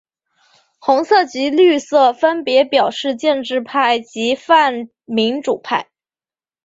[0.79, 5.89] 红色及绿色分别表示建制派及泛民主派。